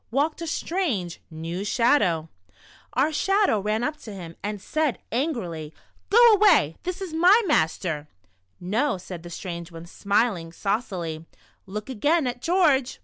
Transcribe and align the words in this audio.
walked 0.09 0.41
a 0.41 0.47
stran«.' 0.47 1.11
e, 1.11 1.15
neii) 1.31 1.61
Sliadoiu! 1.61 2.27
Our 2.93 3.13
Shadow 3.13 3.59
ran 3.59 3.83
up 3.83 3.97
to 3.97 4.11
him. 4.11 4.35
and 4.41 4.59
said 4.59 4.97
ani^rilv:" 5.11 5.73
Go 6.09 6.31
away, 6.33 6.75
this 6.81 7.03
is 7.03 7.13
my 7.13 7.39
master." 7.45 8.07
•* 8.63 8.67
Xo." 8.67 8.99
said 8.99 9.21
the 9.21 9.29
strange 9.29 9.71
one, 9.71 9.85
smiling 9.85 10.51
saucily, 10.51 11.27
*'look 11.67 11.87
again 11.87 12.25
at 12.25 12.41
George." 12.41 12.99